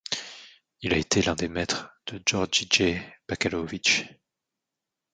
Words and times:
Il 0.81 0.95
a 0.95 0.97
été 0.97 1.21
l'un 1.21 1.35
des 1.35 1.47
maîtres 1.47 1.91
de 2.07 2.19
Georgije 2.27 2.99
Bakalović. 3.29 4.07